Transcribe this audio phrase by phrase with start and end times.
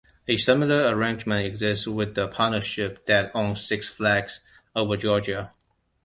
[0.27, 4.39] A similar arrangement exists with the partnership that owns Six Flags
[4.75, 5.51] Over Georgia.